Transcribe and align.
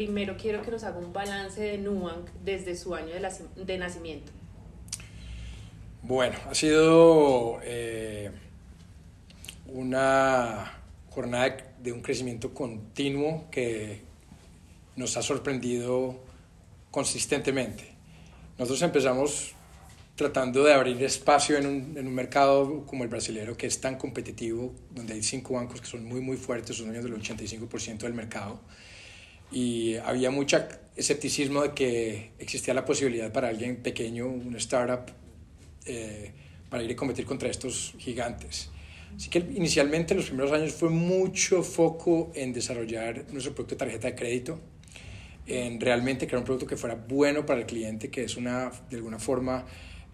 primero 0.00 0.34
quiero 0.38 0.62
que 0.62 0.70
nos 0.70 0.82
haga 0.84 0.96
un 0.96 1.12
balance 1.12 1.60
de 1.60 1.76
Nubank 1.76 2.30
desde 2.42 2.74
su 2.74 2.94
año 2.94 3.08
de, 3.08 3.64
de 3.66 3.76
nacimiento. 3.76 4.32
Bueno, 6.00 6.38
ha 6.48 6.54
sido 6.54 7.60
eh, 7.62 8.30
una 9.66 10.80
jornada 11.10 11.74
de 11.82 11.92
un 11.92 12.00
crecimiento 12.00 12.54
continuo 12.54 13.50
que 13.50 14.00
nos 14.96 15.18
ha 15.18 15.22
sorprendido 15.22 16.18
consistentemente. 16.90 17.92
Nosotros 18.56 18.80
empezamos 18.80 19.52
tratando 20.16 20.64
de 20.64 20.72
abrir 20.72 21.02
espacio 21.02 21.58
en 21.58 21.66
un, 21.66 21.98
en 21.98 22.06
un, 22.06 22.14
mercado 22.14 22.86
como 22.86 23.04
el 23.04 23.10
brasilero 23.10 23.54
que 23.54 23.66
es 23.66 23.78
tan 23.82 23.98
competitivo, 23.98 24.74
donde 24.92 25.12
hay 25.12 25.22
cinco 25.22 25.56
bancos 25.56 25.82
que 25.82 25.86
son 25.86 26.06
muy, 26.06 26.22
muy 26.22 26.38
fuertes, 26.38 26.76
son 26.76 26.86
dueños 26.86 27.04
del 27.04 27.20
85% 27.20 27.98
del 27.98 28.14
mercado. 28.14 28.62
Y 29.52 29.96
había 29.96 30.30
mucho 30.30 30.58
escepticismo 30.96 31.62
de 31.62 31.72
que 31.72 32.32
existía 32.38 32.74
la 32.74 32.84
posibilidad 32.84 33.32
para 33.32 33.48
alguien 33.48 33.76
pequeño, 33.76 34.26
un 34.26 34.54
startup, 34.56 35.12
eh, 35.86 36.32
para 36.68 36.82
ir 36.82 36.92
a 36.92 36.96
competir 36.96 37.24
contra 37.24 37.48
estos 37.48 37.94
gigantes. 37.98 38.70
Así 39.16 39.28
que 39.28 39.38
inicialmente 39.38 40.14
los 40.14 40.26
primeros 40.26 40.52
años 40.52 40.72
fue 40.72 40.88
mucho 40.88 41.62
foco 41.62 42.30
en 42.34 42.52
desarrollar 42.52 43.24
nuestro 43.32 43.54
producto 43.54 43.74
de 43.74 43.78
tarjeta 43.78 44.08
de 44.08 44.14
crédito, 44.14 44.60
en 45.46 45.80
realmente 45.80 46.26
crear 46.26 46.38
un 46.38 46.44
producto 46.44 46.66
que 46.66 46.76
fuera 46.76 46.94
bueno 46.94 47.44
para 47.44 47.60
el 47.60 47.66
cliente, 47.66 48.08
que 48.08 48.22
es 48.22 48.36
una, 48.36 48.70
de 48.88 48.96
alguna 48.96 49.18
forma, 49.18 49.64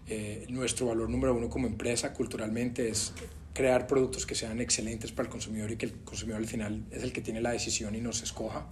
eh, 0.09 0.45
nuestro 0.49 0.87
valor 0.87 1.09
número 1.09 1.35
uno 1.35 1.49
como 1.49 1.67
empresa 1.67 2.13
culturalmente 2.13 2.87
es 2.89 3.13
crear 3.53 3.87
productos 3.87 4.25
que 4.25 4.35
sean 4.35 4.61
excelentes 4.61 5.11
para 5.11 5.27
el 5.27 5.31
consumidor 5.31 5.71
y 5.71 5.75
que 5.75 5.87
el 5.87 5.93
consumidor 6.03 6.39
al 6.39 6.47
final 6.47 6.85
es 6.91 7.03
el 7.03 7.11
que 7.11 7.21
tiene 7.21 7.41
la 7.41 7.51
decisión 7.51 7.93
y 7.95 8.01
nos 8.01 8.23
escoja. 8.23 8.67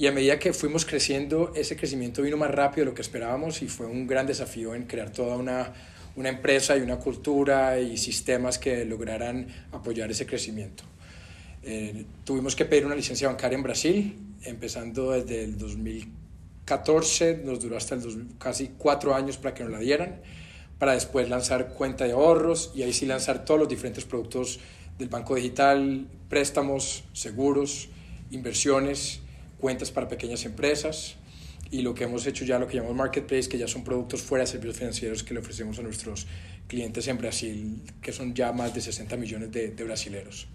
Y 0.00 0.06
a 0.06 0.12
medida 0.12 0.38
que 0.38 0.54
fuimos 0.54 0.86
creciendo, 0.86 1.52
ese 1.54 1.76
crecimiento 1.76 2.22
vino 2.22 2.38
más 2.38 2.50
rápido 2.50 2.86
de 2.86 2.90
lo 2.92 2.94
que 2.94 3.02
esperábamos 3.02 3.60
y 3.60 3.68
fue 3.68 3.84
un 3.84 4.06
gran 4.06 4.26
desafío 4.26 4.74
en 4.74 4.84
crear 4.84 5.12
toda 5.12 5.36
una, 5.36 5.74
una 6.16 6.30
empresa 6.30 6.74
y 6.74 6.80
una 6.80 6.96
cultura 6.96 7.78
y 7.78 7.98
sistemas 7.98 8.58
que 8.58 8.86
lograran 8.86 9.48
apoyar 9.72 10.10
ese 10.10 10.24
crecimiento. 10.24 10.84
Eh, 11.62 12.06
tuvimos 12.24 12.56
que 12.56 12.64
pedir 12.64 12.86
una 12.86 12.94
licencia 12.94 13.28
bancaria 13.28 13.56
en 13.56 13.62
Brasil, 13.62 14.18
empezando 14.44 15.10
desde 15.10 15.44
el 15.44 15.58
2014, 15.58 17.42
nos 17.44 17.60
duró 17.60 17.76
hasta 17.76 17.94
el 17.94 18.26
casi 18.38 18.70
cuatro 18.78 19.14
años 19.14 19.36
para 19.36 19.52
que 19.52 19.64
nos 19.64 19.72
la 19.72 19.80
dieran, 19.80 20.22
para 20.78 20.94
después 20.94 21.28
lanzar 21.28 21.74
cuenta 21.74 22.06
de 22.06 22.12
ahorros 22.12 22.72
y 22.74 22.84
ahí 22.84 22.94
sí 22.94 23.04
lanzar 23.04 23.44
todos 23.44 23.60
los 23.60 23.68
diferentes 23.68 24.06
productos 24.06 24.60
del 24.98 25.10
banco 25.10 25.34
digital, 25.34 26.06
préstamos, 26.30 27.04
seguros, 27.12 27.90
inversiones, 28.30 29.20
cuentas 29.60 29.90
para 29.90 30.08
pequeñas 30.08 30.44
empresas 30.44 31.16
y 31.70 31.82
lo 31.82 31.94
que 31.94 32.04
hemos 32.04 32.26
hecho 32.26 32.44
ya, 32.44 32.58
lo 32.58 32.66
que 32.66 32.76
llamamos 32.76 32.96
Marketplace, 32.96 33.48
que 33.48 33.56
ya 33.56 33.68
son 33.68 33.84
productos 33.84 34.20
fuera 34.22 34.44
de 34.44 34.50
servicios 34.50 34.76
financieros 34.76 35.22
que 35.22 35.32
le 35.34 35.40
ofrecemos 35.40 35.78
a 35.78 35.82
nuestros 35.82 36.26
clientes 36.66 37.06
en 37.06 37.18
Brasil, 37.18 37.80
que 38.02 38.10
son 38.12 38.34
ya 38.34 38.52
más 38.52 38.74
de 38.74 38.80
60 38.80 39.16
millones 39.16 39.52
de, 39.52 39.70
de 39.70 39.84
brasileros. 39.84 40.48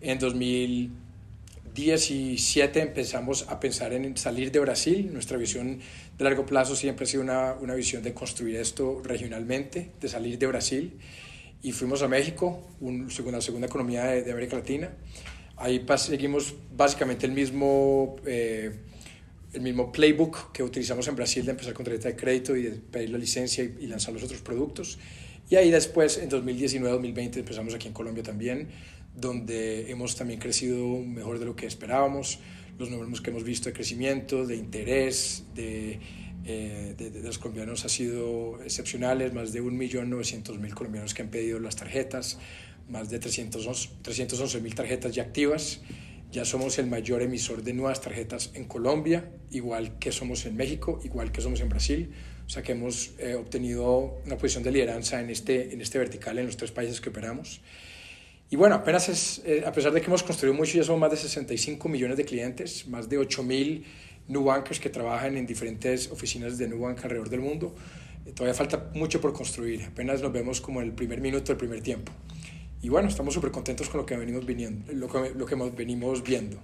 En 0.00 0.18
2017 0.18 2.80
empezamos 2.80 3.46
a 3.48 3.60
pensar 3.60 3.92
en 3.92 4.16
salir 4.16 4.50
de 4.50 4.58
Brasil. 4.58 5.10
Nuestra 5.12 5.36
visión 5.36 5.78
de 6.18 6.24
largo 6.24 6.44
plazo 6.44 6.74
siempre 6.74 7.04
ha 7.04 7.06
sido 7.06 7.22
una, 7.22 7.52
una 7.54 7.74
visión 7.74 8.02
de 8.02 8.12
construir 8.12 8.56
esto 8.56 9.00
regionalmente, 9.04 9.92
de 10.00 10.08
salir 10.08 10.36
de 10.38 10.46
Brasil. 10.48 10.98
Y 11.62 11.70
fuimos 11.70 12.02
a 12.02 12.08
México, 12.08 12.68
un, 12.80 13.06
la 13.30 13.40
segunda 13.40 13.68
economía 13.68 14.06
de, 14.06 14.22
de 14.22 14.32
América 14.32 14.56
Latina. 14.56 14.90
Ahí 15.62 15.84
seguimos 15.96 16.54
básicamente 16.76 17.24
el 17.26 17.32
mismo, 17.32 18.16
eh, 18.26 18.72
el 19.52 19.60
mismo 19.60 19.92
playbook 19.92 20.52
que 20.52 20.62
utilizamos 20.62 21.06
en 21.08 21.16
Brasil 21.16 21.44
de 21.44 21.52
empezar 21.52 21.72
con 21.72 21.84
tarjeta 21.84 22.08
de 22.08 22.16
crédito 22.16 22.56
y 22.56 22.62
de 22.64 22.70
pedir 22.72 23.10
la 23.10 23.18
licencia 23.18 23.62
y, 23.62 23.76
y 23.80 23.86
lanzar 23.86 24.12
los 24.12 24.22
otros 24.24 24.40
productos. 24.40 24.98
Y 25.48 25.56
ahí 25.56 25.70
después, 25.70 26.18
en 26.18 26.30
2019-2020, 26.30 27.36
empezamos 27.38 27.74
aquí 27.74 27.88
en 27.88 27.94
Colombia 27.94 28.22
también 28.22 28.68
donde 29.14 29.90
hemos 29.90 30.16
también 30.16 30.40
crecido 30.40 30.98
mejor 30.98 31.38
de 31.38 31.44
lo 31.44 31.56
que 31.56 31.66
esperábamos. 31.66 32.38
Los 32.78 32.90
números 32.90 33.20
que 33.20 33.30
hemos 33.30 33.44
visto 33.44 33.68
de 33.68 33.74
crecimiento, 33.74 34.46
de 34.46 34.56
interés, 34.56 35.44
de, 35.54 36.00
eh, 36.44 36.94
de, 36.96 37.10
de, 37.10 37.22
los 37.22 37.38
colombianos 37.38 37.84
ha 37.84 37.88
sido 37.88 38.62
excepcionales, 38.62 39.32
más 39.34 39.52
de 39.52 39.62
1.900.000 39.62 40.74
colombianos 40.74 41.14
que 41.14 41.22
han 41.22 41.28
pedido 41.28 41.58
las 41.60 41.76
tarjetas, 41.76 42.38
más 42.88 43.10
de 43.10 43.20
311.000 43.20 44.74
tarjetas 44.74 45.14
ya 45.14 45.22
activas. 45.22 45.80
Ya 46.30 46.44
somos 46.44 46.78
el 46.78 46.86
mayor 46.86 47.20
emisor 47.20 47.62
de 47.62 47.74
nuevas 47.74 48.00
tarjetas 48.00 48.50
en 48.54 48.64
Colombia, 48.64 49.30
igual 49.50 49.98
que 49.98 50.12
somos 50.12 50.46
en 50.46 50.56
México, 50.56 50.98
igual 51.04 51.30
que 51.30 51.42
somos 51.42 51.60
en 51.60 51.68
Brasil. 51.68 52.10
O 52.46 52.48
sea 52.48 52.62
que 52.62 52.72
hemos 52.72 53.12
eh, 53.18 53.34
obtenido 53.34 54.18
una 54.24 54.36
posición 54.36 54.62
de 54.62 54.72
lideranza 54.72 55.20
en 55.20 55.30
este, 55.30 55.74
en 55.74 55.80
este 55.80 55.98
vertical 55.98 56.38
en 56.38 56.46
los 56.46 56.56
tres 56.56 56.70
países 56.70 57.00
que 57.00 57.10
operamos. 57.10 57.60
Y 58.50 58.56
bueno, 58.56 58.74
apenas 58.74 59.08
es, 59.08 59.42
eh, 59.44 59.64
a 59.66 59.72
pesar 59.72 59.92
de 59.92 60.00
que 60.00 60.06
hemos 60.06 60.22
construido 60.22 60.54
mucho, 60.54 60.76
ya 60.76 60.84
somos 60.84 61.00
más 61.00 61.10
de 61.10 61.16
65 61.16 61.88
millones 61.88 62.16
de 62.16 62.24
clientes, 62.24 62.86
más 62.86 63.08
de 63.08 63.18
8 63.18 63.42
mil 63.42 63.84
Nubankers 64.28 64.80
que 64.80 64.90
trabajan 64.90 65.36
en 65.36 65.46
diferentes 65.46 66.10
oficinas 66.10 66.58
de 66.58 66.68
Nubank 66.68 67.02
alrededor 67.04 67.30
del 67.30 67.40
mundo. 67.40 67.74
Eh, 68.26 68.32
todavía 68.32 68.54
falta 68.54 68.90
mucho 68.94 69.20
por 69.20 69.32
construir, 69.32 69.84
apenas 69.84 70.22
nos 70.22 70.32
vemos 70.32 70.60
como 70.60 70.80
en 70.80 70.88
el 70.88 70.92
primer 70.92 71.20
minuto 71.20 71.46
del 71.46 71.56
primer 71.56 71.82
tiempo. 71.82 72.12
Y 72.82 72.88
bueno, 72.88 73.08
estamos 73.08 73.32
súper 73.32 73.52
contentos 73.52 73.88
con 73.88 74.00
lo 74.00 74.06
que, 74.06 74.16
venimos 74.16 74.44
viniendo, 74.44 74.92
lo, 74.92 75.08
que, 75.08 75.30
lo 75.30 75.46
que 75.46 75.54
venimos 75.54 76.22
viendo. 76.22 76.58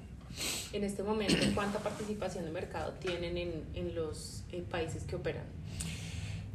En 0.73 0.84
este 0.84 1.03
momento, 1.03 1.37
¿cuánta 1.55 1.79
participación 1.79 2.45
de 2.45 2.51
mercado 2.51 2.93
tienen 3.01 3.39
en, 3.39 3.65
en 3.75 3.95
los 3.95 4.43
eh, 4.53 4.62
países 4.69 5.05
que 5.05 5.17
operan? 5.17 5.45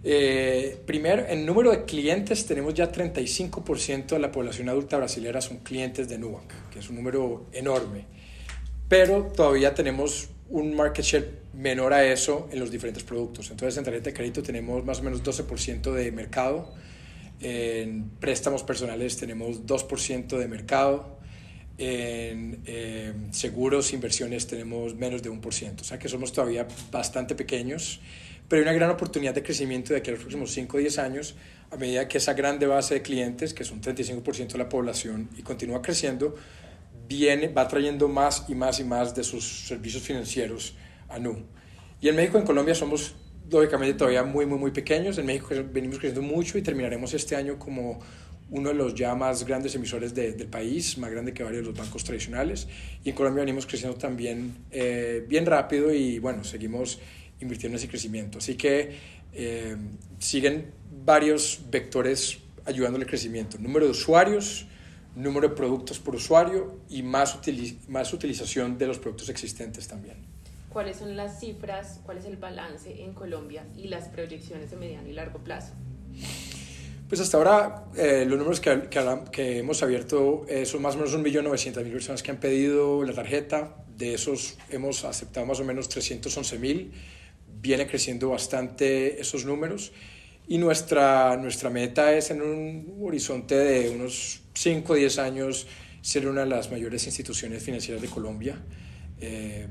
Eh, 0.05 0.81
primero, 0.85 1.25
en 1.25 1.45
número 1.45 1.71
de 1.71 1.85
clientes 1.85 2.45
tenemos 2.45 2.73
ya 2.73 2.91
35% 2.91 4.07
de 4.07 4.19
la 4.19 4.31
población 4.31 4.67
adulta 4.67 4.97
brasileña 4.97 5.39
son 5.39 5.59
clientes 5.59 6.09
de 6.09 6.17
Nubank, 6.17 6.51
que 6.71 6.79
es 6.79 6.89
un 6.89 6.97
número 6.97 7.45
enorme. 7.53 8.05
Pero 8.89 9.31
todavía 9.33 9.73
tenemos 9.73 10.27
un 10.49 10.75
market 10.75 11.05
share 11.05 11.29
menor 11.53 11.93
a 11.93 12.03
eso 12.05 12.49
en 12.51 12.59
los 12.59 12.69
diferentes 12.69 13.03
productos. 13.03 13.49
Entonces, 13.49 13.77
en 13.77 13.85
tarjeta 13.85 14.09
de 14.09 14.13
crédito 14.13 14.43
tenemos 14.43 14.83
más 14.83 14.99
o 14.99 15.03
menos 15.03 15.23
12% 15.23 15.93
de 15.93 16.11
mercado. 16.11 16.73
En 17.43 18.09
préstamos 18.19 18.63
personales 18.63 19.17
tenemos 19.17 19.65
2% 19.65 20.37
de 20.37 20.47
mercado. 20.47 21.19
En 21.77 22.61
eh, 22.65 23.13
seguros, 23.31 23.93
inversiones 23.93 24.47
tenemos 24.47 24.95
menos 24.95 25.21
de 25.21 25.29
1%. 25.29 25.81
O 25.81 25.83
sea 25.83 25.99
que 25.99 26.09
somos 26.09 26.33
todavía 26.33 26.67
bastante 26.91 27.35
pequeños 27.35 27.99
pero 28.47 28.61
hay 28.61 28.67
una 28.67 28.73
gran 28.73 28.91
oportunidad 28.91 29.33
de 29.33 29.41
crecimiento 29.41 29.93
de 29.93 29.99
aquí 29.99 30.09
a 30.09 30.13
los 30.13 30.21
próximos 30.21 30.51
5 30.51 30.77
o 30.77 30.79
10 30.79 30.99
años, 30.99 31.35
a 31.71 31.75
medida 31.77 32.07
que 32.07 32.17
esa 32.19 32.33
grande 32.33 32.67
base 32.67 32.93
de 32.93 33.01
clientes, 33.01 33.53
que 33.53 33.63
son 33.63 33.81
35% 33.81 34.51
de 34.51 34.57
la 34.57 34.69
población 34.69 35.29
y 35.37 35.41
continúa 35.41 35.81
creciendo, 35.81 36.35
viene, 37.07 37.47
va 37.47 37.67
trayendo 37.67 38.07
más 38.07 38.45
y 38.47 38.55
más 38.55 38.79
y 38.79 38.83
más 38.83 39.15
de 39.15 39.23
sus 39.23 39.67
servicios 39.67 40.03
financieros 40.03 40.75
a 41.09 41.19
NU. 41.19 41.37
Y 42.01 42.09
en 42.09 42.15
México 42.15 42.37
en 42.37 42.45
Colombia 42.45 42.75
somos 42.75 43.15
lógicamente 43.49 43.95
todavía 43.95 44.23
muy, 44.23 44.45
muy, 44.45 44.57
muy 44.57 44.71
pequeños. 44.71 45.17
En 45.17 45.25
México 45.25 45.49
venimos 45.71 45.99
creciendo 45.99 46.21
mucho 46.21 46.57
y 46.57 46.61
terminaremos 46.61 47.13
este 47.13 47.35
año 47.35 47.57
como 47.57 47.99
uno 48.49 48.69
de 48.69 48.75
los 48.75 48.93
ya 48.93 49.15
más 49.15 49.45
grandes 49.45 49.73
emisores 49.75 50.13
de, 50.13 50.33
del 50.33 50.47
país, 50.47 50.97
más 50.97 51.11
grande 51.11 51.33
que 51.33 51.43
varios 51.43 51.63
de 51.63 51.69
los 51.69 51.77
bancos 51.77 52.03
tradicionales. 52.03 52.67
Y 53.03 53.09
en 53.09 53.15
Colombia 53.15 53.43
venimos 53.43 53.65
creciendo 53.65 53.97
también 53.97 54.55
eh, 54.71 55.25
bien 55.27 55.45
rápido 55.45 55.93
y 55.93 56.19
bueno, 56.19 56.43
seguimos 56.43 56.99
invirtiendo 57.39 57.75
en 57.75 57.79
ese 57.79 57.89
crecimiento. 57.89 58.37
Así 58.37 58.55
que 58.55 58.91
eh, 59.33 59.75
siguen 60.19 60.71
varios 61.03 61.61
vectores 61.69 62.37
ayudándole 62.65 63.05
al 63.05 63.09
crecimiento. 63.09 63.57
Número 63.57 63.85
de 63.85 63.91
usuarios, 63.91 64.67
número 65.15 65.49
de 65.49 65.55
productos 65.55 65.99
por 65.99 66.15
usuario 66.15 66.79
y 66.89 67.03
más, 67.03 67.39
más 67.87 68.13
utilización 68.13 68.77
de 68.77 68.87
los 68.87 68.99
productos 68.99 69.29
existentes 69.29 69.87
también. 69.87 70.32
¿Cuáles 70.73 70.97
son 70.97 71.15
las 71.15 71.39
cifras, 71.39 72.01
cuál 72.03 72.17
es 72.17 72.25
el 72.25 72.37
balance 72.37 73.03
en 73.03 73.13
Colombia 73.13 73.65
y 73.77 73.87
las 73.87 74.09
proyecciones 74.09 74.71
de 74.71 74.77
mediano 74.77 75.07
y 75.07 75.13
largo 75.13 75.39
plazo? 75.39 75.73
Pues 77.07 77.21
hasta 77.21 77.37
ahora 77.37 77.85
eh, 77.95 78.25
los 78.27 78.39
números 78.39 78.59
que, 78.59 78.89
que, 78.89 79.19
que, 79.31 79.59
hemos 79.59 79.83
abierto 79.83 80.45
eh, 80.49 80.65
son 80.65 80.81
más 80.81 80.95
o 80.95 80.97
menos 80.97 81.15
1.900.000 81.15 81.91
personas 81.91 82.23
que 82.23 82.31
han 82.31 82.39
pedido 82.39 83.03
la 83.03 83.13
tarjeta. 83.13 83.75
De 83.95 84.15
esos 84.15 84.57
hemos 84.71 85.05
aceptado 85.05 85.45
más 85.45 85.59
o 85.59 85.63
menos 85.63 85.87
311.000 85.95 86.89
viene 87.63 87.87
creciendo 87.87 88.29
bastante 88.29 89.21
esos 89.21 89.45
números 89.45 89.93
y 90.47 90.57
nuestra, 90.57 91.37
nuestra 91.37 91.69
meta 91.69 92.13
es 92.13 92.29
en 92.29 92.41
un 92.41 92.97
horizonte 93.01 93.55
de 93.55 93.89
unos 93.89 94.41
5 94.53 94.91
o 94.91 94.95
10 94.95 95.19
años 95.19 95.67
ser 96.01 96.27
una 96.27 96.41
de 96.41 96.47
las 96.47 96.69
mayores 96.69 97.05
instituciones 97.05 97.63
financieras 97.63 98.01
de 98.01 98.09
Colombia. 98.09 98.61
Eh, 99.21 99.67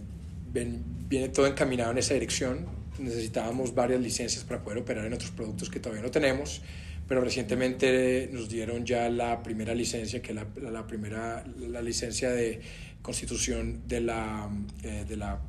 ven, 0.52 0.84
viene 1.08 1.28
todo 1.28 1.46
encaminado 1.46 1.90
en 1.92 1.98
esa 1.98 2.14
dirección. 2.14 2.66
Necesitábamos 2.98 3.74
varias 3.74 4.00
licencias 4.00 4.44
para 4.44 4.62
poder 4.62 4.78
operar 4.78 5.06
en 5.06 5.12
otros 5.12 5.30
productos 5.30 5.70
que 5.70 5.80
todavía 5.80 6.02
no 6.02 6.10
tenemos, 6.10 6.62
pero 7.08 7.20
recientemente 7.20 8.28
nos 8.32 8.48
dieron 8.48 8.84
ya 8.84 9.08
la 9.08 9.42
primera 9.42 9.74
licencia, 9.74 10.20
que 10.22 10.32
es 10.32 10.36
la, 10.36 10.46
la, 10.70 10.86
primera 10.86 11.44
la 11.58 11.82
licencia 11.82 12.30
de 12.30 12.60
constitución 13.00 13.82
de 13.88 14.00
la, 14.00 14.48
de 14.82 15.16
la, 15.16 15.40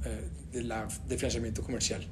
de 0.51 0.63
la 0.63 0.87
de 1.07 1.17
financiamiento 1.17 1.61
comercial. 1.61 2.05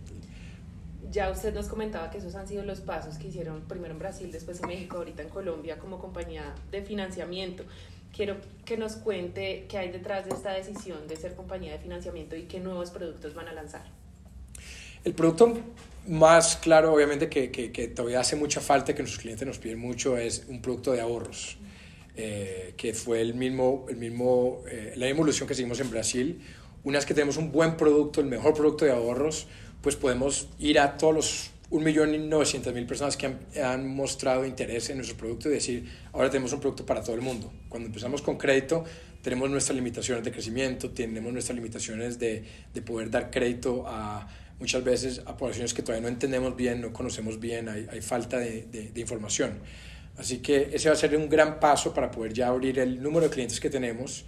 Ya 1.12 1.30
usted 1.30 1.54
nos 1.54 1.68
comentaba 1.68 2.10
que 2.10 2.20
esos 2.20 2.36
han 2.36 2.48
sido 2.48 2.64
los 2.64 2.80
pasos 2.80 3.18
que 3.18 3.28
hicieron 3.28 3.62
primero 3.68 3.94
en 3.94 4.00
Brasil, 4.00 4.32
después 4.32 4.62
en 4.62 4.68
México, 4.68 4.98
ahorita 4.98 5.24
en 5.24 5.30
Colombia 5.30 5.78
como 5.78 6.00
compañía 6.00 6.54
de 6.72 6.84
financiamiento. 6.84 7.66
Quiero 8.16 8.38
que 8.66 8.78
nos 8.78 8.96
cuente 8.98 9.66
qué 9.69 9.78
hay 9.78 9.92
detrás 9.92 10.25
de 10.25 10.31
esta 10.31 10.52
decisión 10.52 11.08
de 11.08 11.16
ser 11.16 11.36
compañía 11.36 11.72
de 11.72 11.80
financiamiento 11.80 12.36
y 12.36 12.44
qué 12.44 12.60
nuevos 12.60 12.92
productos 12.92 13.34
van 13.34 13.48
a 13.48 13.54
lanzar. 13.54 13.84
El 15.04 15.13
producto 15.13 15.58
más 16.08 16.58
claro, 16.58 16.94
obviamente, 16.94 17.30
que, 17.30 17.52
que, 17.52 17.72
que 17.72 17.88
todavía 17.88 18.19
hace 18.19 18.36
mucha 18.36 18.62
falta, 18.62 18.94
que 18.94 19.02
nuestros 19.02 19.22
clientes 19.22 19.48
nos 19.48 19.60
piden 19.60 19.80
mucho, 19.80 20.18
es 20.18 20.46
un 20.48 20.62
producto 20.62 20.92
de 20.92 21.02
ahorros, 21.02 21.58
eh, 22.16 22.74
que 22.78 22.94
fue 22.94 23.22
el 23.22 23.34
mismo, 23.34 23.86
el 23.90 23.98
mismo, 23.98 24.64
eh, 24.69 24.94
la 24.98 25.07
evolución 25.07 25.48
que 25.48 25.56
seguimos 25.56 25.80
en 25.80 25.90
Brasil. 25.90 26.42
Una 26.84 26.98
vez 26.98 27.06
que 27.06 27.14
tenemos 27.14 27.38
un 27.38 27.52
buen 27.52 27.78
producto, 27.78 28.22
el 28.22 28.28
mejor 28.28 28.54
producto 28.54 28.86
de 28.86 28.92
ahorros, 28.92 29.48
pues 29.81 29.96
podemos 29.96 30.48
ir 30.60 30.80
a 30.80 30.98
todos 30.98 31.16
los 31.16 31.50
1.900.000 31.71 32.85
personas 32.85 33.15
que 33.15 33.33
han, 33.62 33.88
mostrado 33.88 34.45
interés 34.45 34.89
en 34.89 34.97
nuestro 34.97 35.18
producto 35.18 35.50
y 35.50 35.53
decir, 35.53 35.89
ahora 36.12 36.29
tenemos 36.29 36.51
un 36.51 36.59
producto 36.59 36.85
para 36.85 37.01
todo 37.01 37.15
el 37.15 37.21
mundo. 37.21 37.51
Cuando 37.69 37.88
empezamos 37.88 38.21
con 38.21 38.38
crédito, 38.38 38.83
tenemos 39.21 39.50
nuestras 39.50 39.75
limitaciones 39.75 40.23
de 40.25 40.31
crecimiento, 40.31 40.89
tenemos 40.91 41.31
nuestras 41.31 41.56
limitaciones 41.56 42.19
de, 42.19 42.44
de 42.73 42.81
poder 42.81 43.09
dar 43.09 43.31
crédito 43.31 43.85
a 43.88 44.27
muchas 44.59 44.83
veces 44.83 45.21
a 45.25 45.38
poblaciones 45.38 45.73
que 45.73 45.81
todavía 45.81 46.03
no 46.03 46.13
entendemos 46.13 46.56
bien, 46.56 46.81
no 46.81 46.91
conocemos 46.91 47.39
bien, 47.39 47.69
hay, 47.69 47.88
hay 47.89 48.01
falta 48.01 48.38
de, 48.38 48.63
de, 48.63 48.89
de, 48.89 49.01
información. 49.01 49.53
Así 50.18 50.39
que 50.39 50.69
ese 50.73 50.89
va 50.89 50.94
a 50.94 50.97
ser 50.97 51.15
un 51.15 51.29
gran 51.29 51.59
paso 51.59 51.94
para 51.94 52.12
poder 52.12 52.33
ya 52.33 52.50
abrir 52.50 52.79
el 52.79 53.01
número 53.01 53.27
de 53.27 53.33
clientes 53.33 53.59
que 53.59 53.69
tenemos, 53.69 54.25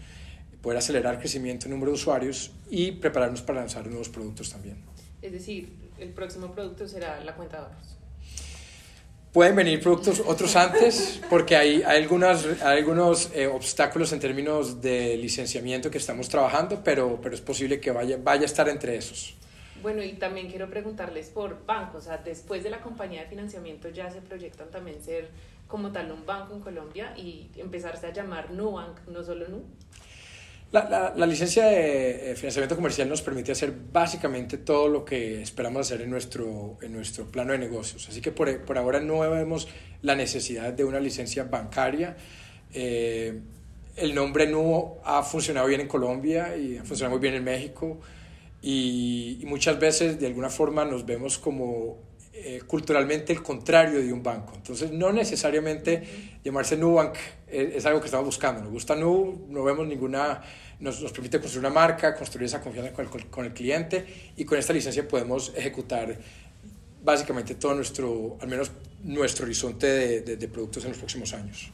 poder 0.62 0.78
acelerar 0.78 1.16
el 1.16 1.20
crecimiento, 1.20 1.66
el 1.66 1.72
número 1.72 1.92
de 1.92 1.96
usuarios 1.96 2.52
y 2.72 2.94
prepararnos 2.94 3.42
para 3.42 3.60
lanzar 3.60 3.86
nuevos 3.86 4.08
productos 4.08 4.50
también. 4.50 4.78
Es 5.22 5.32
decir, 5.32 5.70
el 6.04 6.10
próximo 6.10 6.52
producto 6.52 6.88
será 6.88 7.20
la 7.24 7.34
cuenta 7.36 7.58
de 7.58 7.64
ahorros. 7.64 7.98
Pueden 9.32 9.56
venir 9.56 9.82
productos 9.82 10.20
otros 10.20 10.56
antes 10.56 11.20
porque 11.28 11.56
hay, 11.56 11.82
hay, 11.82 12.04
algunas, 12.04 12.46
hay 12.62 12.78
algunos 12.78 13.32
eh, 13.34 13.48
obstáculos 13.48 14.14
en 14.14 14.20
términos 14.20 14.80
de 14.80 15.18
licenciamiento 15.18 15.90
que 15.90 15.98
estamos 15.98 16.30
trabajando, 16.30 16.84
pero, 16.84 17.20
pero 17.20 17.34
es 17.34 17.42
posible 17.42 17.80
que 17.80 17.90
vaya, 17.90 18.18
vaya 18.22 18.44
a 18.44 18.46
estar 18.46 18.70
entre 18.70 18.96
esos. 18.96 19.36
Bueno, 19.82 20.04
y 20.04 20.14
también 20.14 20.50
quiero 20.50 20.70
preguntarles 20.70 21.30
por 21.30 21.66
bancos, 21.66 22.04
o 22.04 22.08
sea, 22.08 22.18
después 22.20 22.64
de 22.64 22.70
la 22.70 22.80
compañía 22.80 23.22
de 23.22 23.28
financiamiento 23.28 23.90
ya 23.90 24.10
se 24.12 24.22
proyectan 24.22 24.70
también 24.70 25.02
ser 25.02 25.30
como 25.68 25.92
tal 25.92 26.12
un 26.12 26.26
banco 26.26 26.54
en 26.54 26.62
Colombia 26.62 27.14
y 27.18 27.50
empezarse 27.58 28.06
a 28.06 28.14
llamar 28.14 28.52
Nubank, 28.52 29.08
no 29.08 29.24
solo 29.24 29.48
Nu. 29.48 29.64
La, 30.74 31.14
la, 31.16 31.28
licencia 31.28 31.68
de 31.68 32.32
eh, 32.32 32.36
financiamiento 32.36 32.76
comercial 32.76 33.08
nos 33.08 33.22
permite 33.22 33.52
hacer 33.52 33.72
básicamente 33.92 34.58
todo 34.58 34.88
lo 34.88 35.06
que 35.06 35.40
esperamos 35.40 35.82
hacer 35.82 36.02
en 36.02 36.10
nuestro, 36.10 36.80
en 36.82 36.94
nuestro 36.94 37.28
plano 37.28 37.52
de 37.52 37.60
negocios. 37.60 38.10
Así 38.10 38.22
que 38.22 38.32
por, 38.32 38.66
por 38.66 38.80
ahora 38.80 39.00
no 39.00 39.20
vemos 39.20 39.68
la 40.02 40.16
necesidad 40.16 40.74
de 40.74 40.84
una 40.84 41.00
licencia 41.00 41.44
bancaria. 41.44 42.18
Eh, 42.74 43.40
el 43.98 44.16
nombre 44.16 44.48
NU 44.48 44.96
ha 45.06 45.22
funcionado 45.22 45.68
bien 45.68 45.82
en 45.82 45.88
Colombia 45.88 46.58
y 46.58 46.78
ha 46.78 46.84
funcionado 46.84 47.20
muy 47.20 47.22
bien 47.22 47.36
en 47.36 47.44
México 47.44 48.00
y 48.60 49.44
muchas 49.46 49.80
veces 49.80 50.20
de 50.20 50.26
alguna 50.26 50.50
forma 50.50 50.86
nos 50.86 51.06
vemos 51.06 51.38
como 51.38 52.00
eh, 52.46 52.62
culturalmente 52.68 53.32
el 53.32 53.42
contrario 53.42 54.02
de 54.02 54.12
un 54.12 54.22
banco. 54.22 54.54
Entonces, 54.56 54.92
no 54.92 55.12
necesariamente 55.12 56.04
llamarse 56.44 56.76
Nubank 56.76 57.16
es, 57.48 57.76
es, 57.76 57.86
algo 57.86 58.00
que 58.00 58.08
estamos 58.08 58.26
buscando. 58.26 58.62
Nos 58.62 58.72
gusta 58.72 58.96
Nu, 58.96 59.46
no 59.50 59.64
vemos 59.64 59.88
ninguna, 59.88 60.42
nos, 60.80 61.02
nos 61.02 61.12
permite 61.12 61.40
construir 61.40 61.66
una 61.66 61.74
marca, 61.74 62.14
construir 62.16 62.46
esa 62.46 62.60
confianza 62.60 62.92
con 62.92 63.06
el, 63.06 63.30
con 63.30 63.46
el 63.46 63.54
cliente 63.54 64.06
y 64.36 64.44
con 64.44 64.58
esta 64.58 64.74
licencia 64.74 65.08
podemos 65.08 65.54
ejecutar 65.56 66.18
básicamente 67.04 67.56
todo 67.56 67.76
nuestro, 67.76 68.38
al 68.42 68.48
menos 68.48 68.72
nuestro 69.04 69.46
horizonte 69.46 69.88
de, 69.88 70.36
de 70.38 70.48
productos 70.48 70.84
en 70.84 70.92
los 70.92 70.98
próximos 70.98 71.34
años. 71.34 71.72